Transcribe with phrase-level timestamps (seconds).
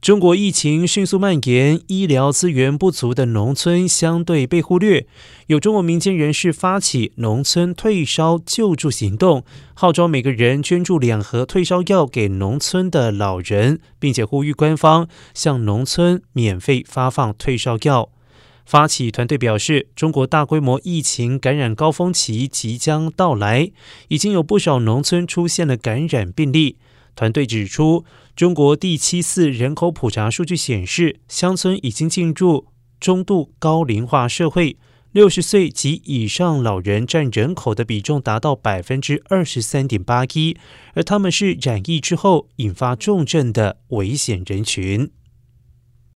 [0.00, 5.06] 中国疫情迅速蔓延，医疗资源不足的农村相对被忽略。
[5.48, 9.44] 有中国民间人士发起农村退烧救助行动，
[9.74, 18.08] 号召每个人捐助两盒退烧药给农村的老人，并且呼吁官方向农村免费发放退烧药。
[18.64, 23.70] 发起团队表示，中国大规模疫情感染高峰期即将到来，
[24.08, 26.78] 已经有不少农村出现了感染病例。
[27.16, 28.04] 团队指出，
[28.40, 32.68] 中国第七次人口普查数据显示，乡村已经进入
[32.98, 34.78] 中度高龄化社会，
[35.12, 40.56] 六十岁及以上老人占人口的比重达到百分之二十三点八一，
[40.94, 45.10] 而他们是染疫之后引发重症的危险人群。